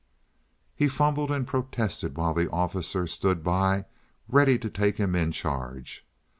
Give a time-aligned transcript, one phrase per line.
[0.73, 3.85] He fumbled and protested while the officer stood by
[4.27, 6.07] read to take him in charge.